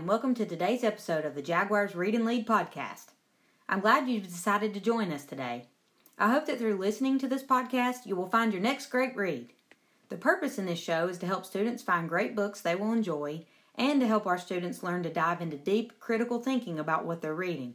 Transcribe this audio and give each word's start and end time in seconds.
and 0.00 0.08
welcome 0.08 0.32
to 0.34 0.46
today's 0.46 0.82
episode 0.82 1.26
of 1.26 1.34
the 1.34 1.42
Jaguars 1.42 1.94
Read 1.94 2.14
and 2.14 2.24
Lead 2.24 2.46
podcast. 2.46 3.08
I'm 3.68 3.80
glad 3.80 4.08
you've 4.08 4.28
decided 4.28 4.72
to 4.72 4.80
join 4.80 5.12
us 5.12 5.26
today. 5.26 5.66
I 6.16 6.32
hope 6.32 6.46
that 6.46 6.58
through 6.58 6.78
listening 6.78 7.18
to 7.18 7.28
this 7.28 7.42
podcast, 7.42 8.06
you 8.06 8.16
will 8.16 8.30
find 8.30 8.50
your 8.50 8.62
next 8.62 8.86
great 8.86 9.14
read. 9.14 9.50
The 10.08 10.16
purpose 10.16 10.58
in 10.58 10.64
this 10.64 10.78
show 10.78 11.08
is 11.08 11.18
to 11.18 11.26
help 11.26 11.44
students 11.44 11.82
find 11.82 12.08
great 12.08 12.34
books 12.34 12.62
they 12.62 12.74
will 12.74 12.94
enjoy 12.94 13.44
and 13.74 14.00
to 14.00 14.06
help 14.06 14.26
our 14.26 14.38
students 14.38 14.82
learn 14.82 15.02
to 15.02 15.12
dive 15.12 15.42
into 15.42 15.58
deep, 15.58 16.00
critical 16.00 16.40
thinking 16.40 16.78
about 16.78 17.04
what 17.04 17.20
they're 17.20 17.34
reading. 17.34 17.74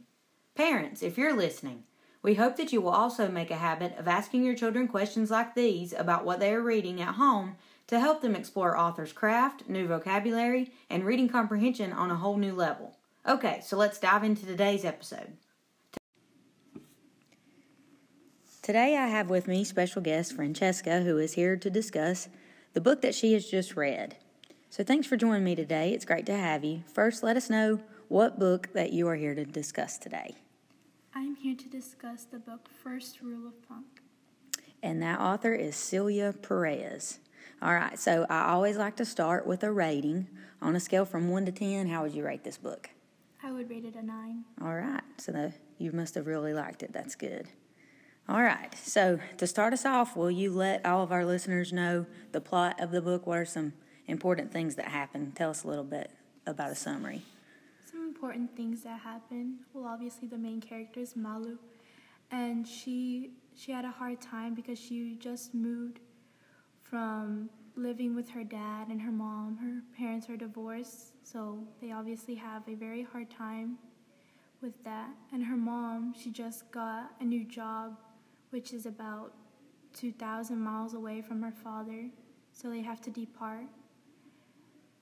Parents, 0.56 1.04
if 1.04 1.16
you're 1.16 1.36
listening, 1.36 1.84
we 2.24 2.34
hope 2.34 2.56
that 2.56 2.72
you 2.72 2.80
will 2.80 2.90
also 2.90 3.28
make 3.28 3.52
a 3.52 3.56
habit 3.56 3.96
of 3.96 4.08
asking 4.08 4.42
your 4.42 4.56
children 4.56 4.88
questions 4.88 5.30
like 5.30 5.54
these 5.54 5.92
about 5.92 6.24
what 6.24 6.40
they 6.40 6.52
are 6.52 6.60
reading 6.60 7.00
at 7.00 7.14
home 7.14 7.54
to 7.86 8.00
help 8.00 8.20
them 8.20 8.34
explore 8.34 8.76
authors' 8.76 9.12
craft, 9.12 9.68
new 9.68 9.86
vocabulary, 9.86 10.72
and 10.90 11.04
reading 11.04 11.28
comprehension 11.28 11.92
on 11.92 12.10
a 12.10 12.16
whole 12.16 12.36
new 12.36 12.52
level. 12.52 12.96
Okay, 13.26 13.60
so 13.62 13.76
let's 13.76 13.98
dive 13.98 14.24
into 14.24 14.46
today's 14.46 14.84
episode. 14.84 15.32
Today 18.62 18.96
I 18.96 19.06
have 19.06 19.30
with 19.30 19.46
me 19.46 19.62
special 19.62 20.02
guest 20.02 20.36
Francheska, 20.36 21.04
who 21.04 21.18
is 21.18 21.34
here 21.34 21.56
to 21.56 21.70
discuss 21.70 22.28
the 22.72 22.80
book 22.80 23.00
that 23.02 23.14
she 23.14 23.32
has 23.32 23.48
just 23.48 23.76
read. 23.76 24.16
So 24.70 24.82
thanks 24.82 25.06
for 25.06 25.16
joining 25.16 25.44
me 25.44 25.54
today. 25.54 25.92
It's 25.92 26.04
great 26.04 26.26
to 26.26 26.36
have 26.36 26.64
you. 26.64 26.82
First, 26.92 27.22
let 27.22 27.36
us 27.36 27.48
know 27.48 27.80
what 28.08 28.38
book 28.38 28.70
that 28.72 28.92
you 28.92 29.06
are 29.08 29.14
here 29.14 29.34
to 29.34 29.44
discuss 29.44 29.98
today. 29.98 30.34
I'm 31.14 31.36
here 31.36 31.54
to 31.54 31.68
discuss 31.68 32.24
the 32.24 32.38
book 32.38 32.68
First 32.82 33.20
Rule 33.22 33.46
of 33.46 33.66
Punk. 33.66 34.02
And 34.82 35.00
that 35.02 35.20
author 35.20 35.54
is 35.54 35.76
Celia 35.76 36.32
Perez. 36.32 37.20
All 37.62 37.74
right, 37.74 37.98
so 37.98 38.26
I 38.28 38.50
always 38.50 38.76
like 38.76 38.96
to 38.96 39.04
start 39.04 39.46
with 39.46 39.64
a 39.64 39.72
rating. 39.72 40.28
On 40.62 40.74
a 40.74 40.80
scale 40.80 41.04
from 41.04 41.28
1 41.28 41.46
to 41.46 41.52
10, 41.52 41.88
how 41.88 42.02
would 42.02 42.14
you 42.14 42.24
rate 42.24 42.44
this 42.44 42.58
book? 42.58 42.90
I 43.42 43.52
would 43.52 43.70
rate 43.70 43.84
it 43.84 43.94
a 43.94 44.02
9. 44.02 44.44
All 44.62 44.74
right, 44.74 45.02
so 45.18 45.32
the, 45.32 45.52
you 45.78 45.92
must 45.92 46.14
have 46.14 46.26
really 46.26 46.52
liked 46.52 46.82
it. 46.82 46.92
That's 46.92 47.14
good. 47.14 47.48
All 48.28 48.42
right, 48.42 48.74
so 48.74 49.20
to 49.36 49.46
start 49.46 49.72
us 49.72 49.84
off, 49.84 50.16
will 50.16 50.30
you 50.30 50.50
let 50.50 50.84
all 50.84 51.02
of 51.02 51.12
our 51.12 51.24
listeners 51.24 51.72
know 51.72 52.06
the 52.32 52.40
plot 52.40 52.80
of 52.80 52.90
the 52.90 53.00
book? 53.00 53.26
What 53.26 53.38
are 53.38 53.44
some 53.44 53.72
important 54.06 54.52
things 54.52 54.74
that 54.74 54.88
happen? 54.88 55.32
Tell 55.32 55.50
us 55.50 55.62
a 55.62 55.68
little 55.68 55.84
bit 55.84 56.10
about 56.46 56.72
a 56.72 56.74
summary. 56.74 57.22
Some 57.88 58.02
important 58.02 58.56
things 58.56 58.82
that 58.82 59.00
happen. 59.00 59.60
Well, 59.72 59.86
obviously, 59.86 60.26
the 60.26 60.38
main 60.38 60.60
character 60.60 61.00
is 61.00 61.14
Malu, 61.14 61.58
and 62.30 62.66
she 62.66 63.30
she 63.54 63.70
had 63.72 63.84
a 63.84 63.90
hard 63.90 64.20
time 64.20 64.54
because 64.54 64.78
she 64.78 65.16
just 65.20 65.54
moved 65.54 66.00
from 66.90 67.50
living 67.76 68.14
with 68.14 68.30
her 68.30 68.44
dad 68.44 68.88
and 68.88 69.00
her 69.00 69.12
mom. 69.12 69.58
Her 69.58 69.82
parents 69.96 70.28
are 70.30 70.36
divorced, 70.36 71.12
so 71.24 71.58
they 71.80 71.92
obviously 71.92 72.34
have 72.34 72.66
a 72.68 72.74
very 72.74 73.02
hard 73.02 73.30
time 73.30 73.78
with 74.62 74.82
that. 74.84 75.10
And 75.32 75.44
her 75.44 75.56
mom, 75.56 76.14
she 76.18 76.30
just 76.30 76.70
got 76.70 77.10
a 77.20 77.24
new 77.24 77.44
job 77.44 77.98
which 78.50 78.72
is 78.72 78.86
about 78.86 79.32
2,000 79.94 80.58
miles 80.58 80.94
away 80.94 81.20
from 81.20 81.42
her 81.42 81.50
father, 81.50 82.08
so 82.52 82.70
they 82.70 82.82
have 82.82 83.00
to 83.02 83.10
depart. 83.10 83.66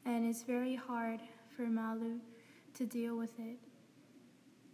And 0.05 0.25
it's 0.25 0.43
very 0.43 0.75
hard 0.75 1.21
for 1.57 1.62
Malu 1.62 2.19
to 2.75 2.87
deal 2.87 3.17
with 3.17 3.39
it. 3.39 3.59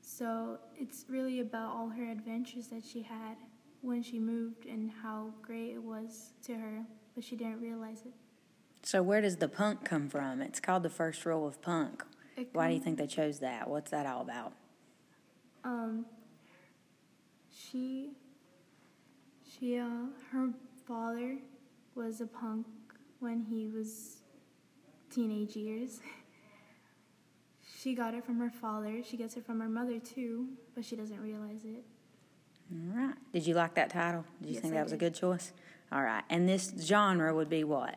So 0.01 0.59
it's 0.77 1.05
really 1.09 1.41
about 1.41 1.71
all 1.71 1.89
her 1.89 2.11
adventures 2.11 2.69
that 2.69 2.85
she 2.85 3.03
had 3.03 3.37
when 3.83 4.03
she 4.03 4.19
moved 4.19 4.67
and 4.67 4.91
how 5.03 5.33
great 5.43 5.75
it 5.75 5.83
was 5.83 6.33
to 6.45 6.55
her, 6.55 6.85
but 7.15 7.25
she 7.25 7.37
didn't 7.37 7.61
realize 7.61 8.03
it. 8.05 8.13
So, 8.83 9.03
where 9.03 9.21
does 9.21 9.37
the 9.37 9.49
punk 9.49 9.85
come 9.85 10.09
from? 10.09 10.41
It's 10.41 10.61
called 10.61 10.83
the 10.83 10.91
first 10.91 11.25
rule 11.27 11.47
of 11.47 11.61
punk. 11.61 12.05
Why 12.53 12.69
do 12.69 12.75
you 12.75 12.81
think 12.81 12.97
they 12.97 13.07
chose 13.07 13.41
that? 13.41 13.69
What's 13.69 13.91
that 13.91 14.07
all 14.07 14.23
about? 14.23 14.55
Um, 15.63 16.07
she 17.55 18.13
she, 19.61 19.79
uh, 19.79 20.07
her 20.33 20.51
father 20.87 21.37
was 21.95 22.21
a 22.21 22.27
punk 22.27 22.67
when 23.19 23.43
he 23.43 23.67
was 23.67 24.23
teenage 25.11 25.55
years. 25.57 26.01
she 27.81 27.95
got 27.95 28.15
it 28.15 28.25
from 28.25 28.39
her 28.39 28.51
father. 28.51 29.03
She 29.03 29.17
gets 29.17 29.37
it 29.37 29.45
from 29.45 29.61
her 29.61 29.69
mother 29.69 29.99
too, 29.99 30.49
but 30.75 30.85
she 30.85 30.97
doesn't 30.97 31.21
realize 31.21 31.65
it. 31.65 31.85
All 32.73 32.97
right. 32.97 33.15
Did 33.33 33.47
you 33.47 33.55
like 33.55 33.75
that 33.75 33.91
title? 33.91 34.25
Did 34.41 34.49
you 34.49 34.55
yes, 34.55 34.63
think 34.63 34.75
that 34.75 34.85
was 34.85 34.93
a 34.93 34.97
good 34.97 35.15
choice? 35.15 35.53
All 35.93 36.03
right. 36.03 36.23
And 36.31 36.49
this 36.49 36.73
genre 36.81 37.35
would 37.35 37.49
be 37.49 37.65
what? 37.65 37.97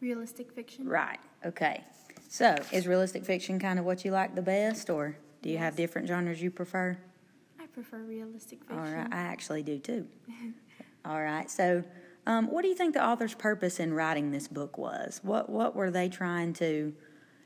Realistic 0.00 0.52
fiction. 0.52 0.88
Right. 0.88 1.18
Okay. 1.44 1.84
So, 2.28 2.56
is 2.72 2.86
realistic 2.86 3.24
fiction 3.24 3.58
kind 3.58 3.78
of 3.78 3.84
what 3.84 4.04
you 4.04 4.10
like 4.10 4.34
the 4.34 4.42
best, 4.42 4.88
or 4.88 5.16
do 5.42 5.50
you 5.50 5.58
have 5.58 5.76
different 5.76 6.08
genres 6.08 6.40
you 6.40 6.50
prefer? 6.50 6.96
I 7.60 7.66
prefer 7.66 7.98
realistic 7.98 8.60
fiction. 8.60 8.78
All 8.78 8.90
right. 8.90 9.08
I 9.12 9.18
actually 9.18 9.62
do 9.62 9.78
too. 9.78 10.06
All 11.04 11.20
right. 11.20 11.50
So, 11.50 11.84
um, 12.26 12.46
what 12.46 12.62
do 12.62 12.68
you 12.68 12.74
think 12.74 12.94
the 12.94 13.04
author's 13.04 13.34
purpose 13.34 13.80
in 13.80 13.92
writing 13.92 14.30
this 14.30 14.48
book 14.48 14.78
was? 14.78 15.20
What 15.22 15.50
What 15.50 15.74
were 15.74 15.90
they 15.90 16.08
trying 16.08 16.54
to 16.54 16.94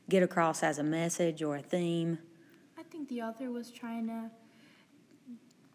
get 0.09 0.23
across 0.23 0.63
as 0.63 0.79
a 0.79 0.83
message 0.83 1.43
or 1.43 1.57
a 1.57 1.61
theme? 1.61 2.19
I 2.77 2.83
think 2.83 3.09
the 3.09 3.23
author 3.23 3.51
was 3.51 3.71
trying 3.71 4.07
to 4.07 4.29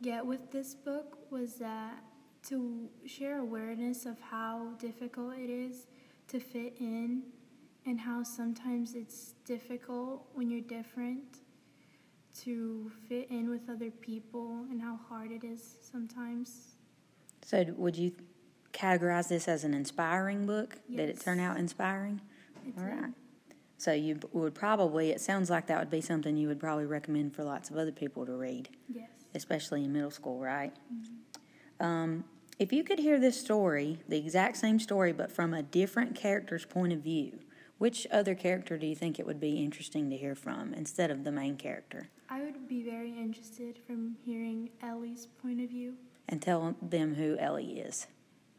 get 0.00 0.24
with 0.24 0.50
this 0.52 0.74
book 0.74 1.18
was 1.30 1.56
that 1.56 2.02
to 2.48 2.88
share 3.06 3.38
awareness 3.38 4.06
of 4.06 4.18
how 4.20 4.72
difficult 4.78 5.34
it 5.38 5.50
is 5.50 5.86
to 6.28 6.40
fit 6.40 6.74
in 6.80 7.22
and 7.86 8.00
how 8.00 8.22
sometimes 8.22 8.94
it's 8.94 9.34
difficult 9.44 10.26
when 10.34 10.50
you're 10.50 10.60
different 10.60 11.38
to 12.40 12.90
fit 13.08 13.28
in 13.30 13.50
with 13.50 13.68
other 13.68 13.90
people 13.90 14.64
and 14.70 14.80
how 14.80 14.98
hard 15.08 15.30
it 15.30 15.44
is 15.44 15.76
sometimes. 15.90 16.68
So, 17.44 17.64
would 17.76 17.96
you 17.96 18.12
categorize 18.72 19.28
this 19.28 19.48
as 19.48 19.64
an 19.64 19.74
inspiring 19.74 20.46
book? 20.46 20.76
Did 20.88 21.08
it 21.10 21.20
turn 21.20 21.40
out 21.40 21.58
inspiring? 21.58 22.20
It's 22.66 22.78
All 22.78 22.84
a- 22.84 22.88
right. 22.88 23.12
So, 23.76 23.92
you 23.92 24.20
would 24.32 24.54
probably, 24.54 25.10
it 25.10 25.20
sounds 25.20 25.50
like 25.50 25.66
that 25.66 25.78
would 25.78 25.90
be 25.90 26.00
something 26.00 26.36
you 26.36 26.48
would 26.48 26.60
probably 26.60 26.86
recommend 26.86 27.34
for 27.34 27.42
lots 27.44 27.68
of 27.68 27.76
other 27.76 27.92
people 27.92 28.24
to 28.26 28.32
read, 28.32 28.68
yes. 28.88 29.10
especially 29.34 29.84
in 29.84 29.92
middle 29.92 30.10
school, 30.12 30.38
right? 30.38 30.72
Mm-hmm. 30.92 31.14
Um, 31.82 32.24
if 32.60 32.72
you 32.72 32.84
could 32.84 33.00
hear 33.00 33.18
this 33.18 33.38
story, 33.38 33.98
the 34.08 34.16
exact 34.16 34.56
same 34.56 34.78
story, 34.78 35.12
but 35.12 35.32
from 35.32 35.52
a 35.52 35.64
different 35.64 36.14
character's 36.14 36.64
point 36.64 36.92
of 36.92 37.00
view, 37.00 37.40
which 37.78 38.06
other 38.12 38.36
character 38.36 38.78
do 38.78 38.86
you 38.86 38.94
think 38.94 39.18
it 39.18 39.26
would 39.26 39.40
be 39.40 39.64
interesting 39.64 40.08
to 40.10 40.16
hear 40.16 40.36
from 40.36 40.72
instead 40.72 41.10
of 41.10 41.24
the 41.24 41.32
main 41.32 41.56
character? 41.56 42.08
I 42.30 42.40
would 42.40 42.68
be 42.68 42.84
very 42.84 43.10
interested 43.10 43.80
from 43.84 44.16
hearing 44.24 44.70
Ellie's 44.80 45.26
point 45.26 45.60
of 45.60 45.70
view. 45.70 45.94
And 46.28 46.40
tell 46.40 46.76
them 46.80 47.16
who 47.16 47.36
Ellie 47.38 47.80
is. 47.80 48.06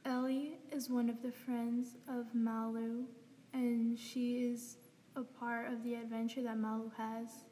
Ellie 0.03 0.57
is 0.73 0.89
one 0.89 1.09
of 1.09 1.21
the 1.21 1.31
friends 1.31 1.95
of 2.09 2.25
Malu, 2.35 3.05
and 3.53 3.97
she 3.97 4.51
is 4.51 4.75
a 5.15 5.23
part 5.23 5.71
of 5.71 5.81
the 5.83 5.95
adventure 5.95 6.43
that 6.43 6.57
Malu 6.57 6.91
has. 6.97 7.45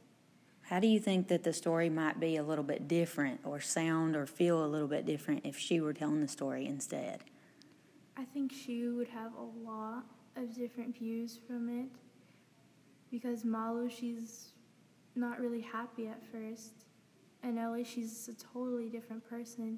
How 0.71 0.79
do 0.79 0.87
you 0.87 1.01
think 1.01 1.27
that 1.27 1.43
the 1.43 1.51
story 1.51 1.89
might 1.89 2.17
be 2.17 2.37
a 2.37 2.43
little 2.43 2.63
bit 2.63 2.87
different 2.87 3.41
or 3.43 3.59
sound 3.59 4.15
or 4.15 4.25
feel 4.25 4.63
a 4.63 4.67
little 4.67 4.87
bit 4.87 5.05
different 5.05 5.45
if 5.45 5.57
she 5.57 5.81
were 5.81 5.91
telling 5.91 6.21
the 6.21 6.29
story 6.29 6.65
instead? 6.65 7.25
I 8.15 8.23
think 8.23 8.53
she 8.53 8.87
would 8.87 9.09
have 9.09 9.33
a 9.35 9.69
lot 9.69 10.05
of 10.37 10.55
different 10.55 10.97
views 10.97 11.37
from 11.45 11.67
it 11.67 11.87
because 13.11 13.43
Malu, 13.43 13.89
she's 13.89 14.53
not 15.13 15.41
really 15.41 15.59
happy 15.59 16.07
at 16.07 16.21
first, 16.31 16.85
and 17.43 17.59
Ellie, 17.59 17.83
she's 17.83 18.29
a 18.29 18.53
totally 18.53 18.87
different 18.87 19.29
person. 19.29 19.77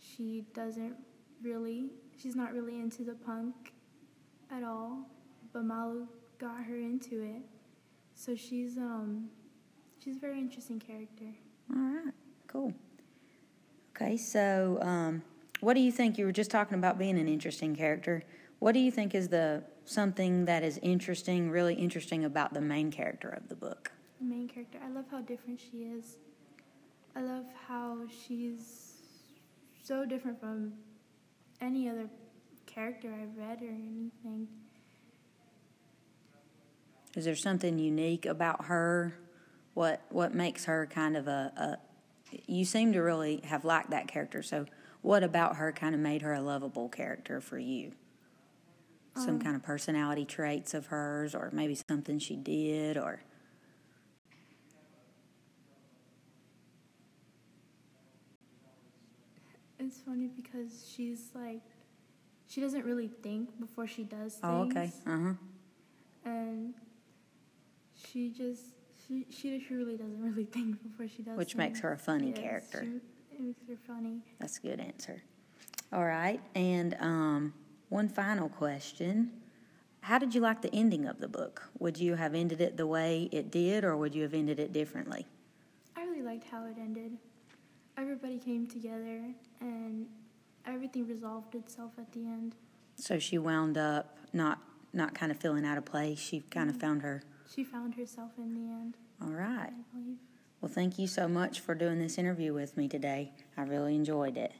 She 0.00 0.46
doesn't 0.52 0.96
really, 1.44 1.90
she's 2.20 2.34
not 2.34 2.52
really 2.52 2.74
into 2.74 3.04
the 3.04 3.14
punk 3.14 3.72
at 4.50 4.64
all, 4.64 5.08
but 5.52 5.64
Malu 5.64 6.08
got 6.40 6.64
her 6.64 6.76
into 6.76 7.22
it. 7.22 7.42
So 8.16 8.34
she's 8.34 8.76
um 8.78 9.28
she's 10.02 10.16
a 10.16 10.20
very 10.20 10.38
interesting 10.38 10.80
character. 10.80 11.26
All 11.70 11.80
right, 11.80 12.14
cool. 12.46 12.72
Okay, 13.94 14.16
so 14.16 14.78
um, 14.82 15.22
what 15.60 15.74
do 15.74 15.80
you 15.80 15.92
think? 15.92 16.18
You 16.18 16.24
were 16.24 16.32
just 16.32 16.50
talking 16.50 16.78
about 16.78 16.98
being 16.98 17.18
an 17.18 17.28
interesting 17.28 17.76
character. 17.76 18.22
What 18.58 18.72
do 18.72 18.80
you 18.80 18.90
think 18.90 19.14
is 19.14 19.28
the 19.28 19.62
something 19.84 20.44
that 20.46 20.62
is 20.62 20.78
interesting, 20.82 21.50
really 21.50 21.74
interesting 21.74 22.24
about 22.24 22.54
the 22.54 22.60
main 22.60 22.90
character 22.90 23.28
of 23.28 23.48
the 23.48 23.54
book? 23.54 23.92
The 24.20 24.26
main 24.26 24.48
character. 24.48 24.78
I 24.84 24.88
love 24.88 25.04
how 25.10 25.20
different 25.20 25.60
she 25.60 25.78
is. 25.78 26.16
I 27.14 27.20
love 27.20 27.46
how 27.68 27.98
she's 28.26 28.94
so 29.82 30.06
different 30.06 30.40
from 30.40 30.72
any 31.60 31.88
other 31.88 32.08
character 32.66 33.12
I've 33.12 33.36
read 33.36 33.60
or 33.62 33.68
anything. 33.68 34.48
Is 37.14 37.26
there 37.26 37.36
something 37.36 37.78
unique 37.78 38.24
about 38.24 38.64
her? 38.64 39.14
what 39.74 40.02
what 40.10 40.34
makes 40.34 40.64
her 40.66 40.86
kind 40.86 41.16
of 41.16 41.28
a, 41.28 41.52
a 41.56 42.38
you 42.46 42.64
seem 42.64 42.92
to 42.92 43.00
really 43.00 43.40
have 43.44 43.64
liked 43.64 43.90
that 43.90 44.08
character 44.08 44.42
so 44.42 44.66
what 45.02 45.22
about 45.22 45.56
her 45.56 45.72
kind 45.72 45.94
of 45.94 46.00
made 46.00 46.22
her 46.22 46.32
a 46.32 46.40
lovable 46.40 46.88
character 46.88 47.40
for 47.40 47.58
you 47.58 47.92
um, 49.16 49.24
some 49.24 49.38
kind 49.38 49.56
of 49.56 49.62
personality 49.62 50.24
traits 50.24 50.74
of 50.74 50.86
hers 50.86 51.34
or 51.34 51.50
maybe 51.52 51.74
something 51.88 52.18
she 52.18 52.36
did 52.36 52.96
or 52.96 53.20
it's 59.78 59.98
funny 59.98 60.28
because 60.28 60.90
she's 60.94 61.30
like 61.34 61.60
she 62.52 62.60
doesn't 62.60 62.84
really 62.84 63.08
think 63.08 63.58
before 63.58 63.86
she 63.86 64.04
does 64.04 64.34
things. 64.34 64.42
Oh, 64.42 64.62
okay. 64.64 64.92
Uh-huh. 65.06 65.32
And 66.24 66.74
she 67.94 68.28
just 68.28 68.74
she, 69.06 69.26
she, 69.30 69.64
she 69.66 69.74
really 69.74 69.96
doesn't 69.96 70.20
really 70.22 70.44
think 70.44 70.82
before 70.82 71.08
she 71.08 71.22
does 71.22 71.36
Which 71.36 71.56
makes 71.56 71.80
her 71.80 71.92
a 71.92 71.98
funny 71.98 72.28
Yes, 72.30 72.38
character. 72.38 72.84
she- 72.84 73.00
it 73.36 73.40
makes 73.40 73.60
her 73.66 73.76
funny. 73.86 74.20
That's 74.38 74.58
a 74.58 74.60
good 74.60 74.78
answer. 74.78 75.22
All 75.92 76.04
right, 76.04 76.40
and 76.54 76.94
um, 77.00 77.54
one 77.88 78.08
final 78.08 78.48
question. 78.48 79.30
How 80.00 80.18
did 80.18 80.34
you 80.34 80.40
like 80.40 80.62
the 80.62 80.74
ending 80.74 81.06
of 81.06 81.18
the 81.20 81.28
book? 81.28 81.70
Would 81.78 81.96
you 81.98 82.14
have 82.16 82.34
ended 82.34 82.60
it 82.60 82.76
the 82.76 82.86
way 82.86 83.28
it 83.32 83.50
did, 83.50 83.84
or 83.84 83.96
would 83.96 84.14
you 84.14 84.22
have 84.22 84.34
ended 84.34 84.58
it 84.58 84.72
differently? 84.72 85.26
I 85.96 86.02
really 86.04 86.22
liked 86.22 86.44
how 86.44 86.64
it 86.66 86.76
ended. 86.78 87.16
Everybody 87.96 88.38
came 88.38 88.66
together 88.66 89.22
and 89.60 90.06
everything 90.66 91.06
resolved 91.06 91.54
itself 91.54 91.92
at 91.98 92.10
the 92.12 92.20
end. 92.20 92.54
So 92.96 93.18
she 93.18 93.38
wound 93.38 93.78
up 93.78 94.16
not 94.32 94.58
not 94.94 95.14
kind 95.14 95.30
of 95.32 95.38
feeling 95.38 95.64
out 95.64 95.78
of 95.78 95.84
place. 95.84 96.18
She 96.18 96.40
kind 96.50 96.68
of 96.68 96.76
found 96.76 97.02
her. 97.02 97.22
She 97.54 97.64
found 97.64 97.94
herself 97.94 98.30
in 98.38 98.54
the 98.54 98.72
end, 98.72 98.96
All 99.20 99.28
right. 99.28 99.68
I 99.68 99.98
believe. 99.98 100.16
Well, 100.60 100.72
thank 100.72 100.98
you 100.98 101.06
so 101.06 101.28
much 101.28 101.60
for 101.60 101.74
doing 101.74 101.98
this 101.98 102.16
interview 102.16 102.54
with 102.54 102.76
me 102.76 102.88
today. 102.88 103.32
I 103.56 103.62
really 103.62 103.94
enjoyed 103.94 104.38
it. 104.38 104.52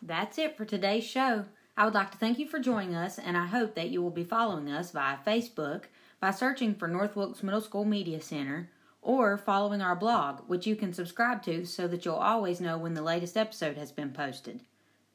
That's 0.00 0.38
it 0.38 0.56
for 0.56 0.64
today's 0.64 1.04
show. 1.04 1.44
I 1.76 1.84
would 1.84 1.94
like 1.94 2.12
to 2.12 2.18
thank 2.18 2.38
you 2.38 2.46
for 2.46 2.58
joining 2.58 2.94
us, 2.94 3.18
and 3.18 3.36
I 3.36 3.46
hope 3.46 3.74
that 3.74 3.90
you 3.90 4.00
will 4.00 4.10
be 4.10 4.24
following 4.24 4.70
us 4.70 4.92
via 4.92 5.18
Facebook 5.26 5.84
by 6.20 6.30
searching 6.30 6.74
for 6.74 6.88
North 6.88 7.16
Wilkes 7.16 7.42
Middle 7.42 7.60
School 7.60 7.84
Media 7.84 8.20
Center 8.20 8.70
or 9.02 9.36
following 9.36 9.82
our 9.82 9.96
blog, 9.96 10.40
which 10.46 10.66
you 10.66 10.76
can 10.76 10.94
subscribe 10.94 11.42
to 11.42 11.66
so 11.66 11.86
that 11.88 12.04
you'll 12.04 12.14
always 12.14 12.60
know 12.60 12.78
when 12.78 12.94
the 12.94 13.02
latest 13.02 13.36
episode 13.36 13.76
has 13.76 13.92
been 13.92 14.12
posted. 14.12 14.60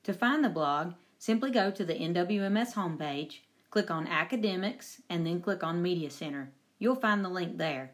To 0.03 0.13
find 0.13 0.44
the 0.44 0.50
blog, 0.50 0.94
simply 1.18 1.50
go 1.50 1.71
to 1.71 1.85
the 1.85 1.95
NWMS 1.95 2.74
homepage, 2.74 3.39
click 3.69 3.92
on 3.92 4.07
Academics, 4.07 5.01
and 5.10 5.25
then 5.25 5.42
click 5.42 5.63
on 5.63 5.81
Media 5.81 6.10
Center. 6.10 6.51
You'll 6.80 6.95
find 6.95 7.24
the 7.24 7.30
link 7.30 7.57
there. 7.57 7.92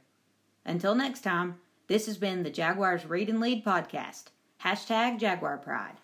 Until 0.66 0.96
next 0.96 1.22
time, 1.22 1.60
this 1.88 2.06
has 2.08 2.18
been 2.18 2.44
the 2.44 2.50
Jaguars 2.50 3.06
Read 3.06 3.30
and 3.30 3.40
Lead 3.40 3.64
podcast. 3.64 4.26
Hashtag 4.64 5.20
Jaguar 5.20 5.58
Pride. 5.58 5.98